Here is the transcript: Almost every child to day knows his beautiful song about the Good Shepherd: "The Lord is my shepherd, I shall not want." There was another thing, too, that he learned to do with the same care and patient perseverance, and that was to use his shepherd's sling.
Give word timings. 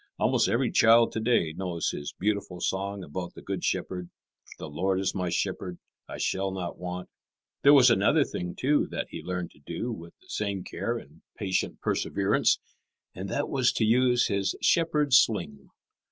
Almost 0.17 0.49
every 0.49 0.71
child 0.71 1.11
to 1.11 1.19
day 1.19 1.53
knows 1.53 1.91
his 1.91 2.11
beautiful 2.17 2.59
song 2.59 3.03
about 3.03 3.35
the 3.35 3.41
Good 3.43 3.63
Shepherd: 3.63 4.09
"The 4.57 4.67
Lord 4.67 4.99
is 4.99 5.13
my 5.13 5.29
shepherd, 5.29 5.77
I 6.09 6.17
shall 6.17 6.49
not 6.49 6.79
want." 6.79 7.07
There 7.61 7.75
was 7.75 7.91
another 7.91 8.23
thing, 8.23 8.55
too, 8.55 8.87
that 8.87 9.09
he 9.11 9.21
learned 9.21 9.51
to 9.51 9.59
do 9.59 9.91
with 9.91 10.15
the 10.19 10.27
same 10.29 10.63
care 10.63 10.97
and 10.97 11.21
patient 11.37 11.81
perseverance, 11.81 12.57
and 13.13 13.29
that 13.29 13.47
was 13.47 13.71
to 13.73 13.85
use 13.85 14.25
his 14.25 14.55
shepherd's 14.59 15.19
sling. 15.19 15.69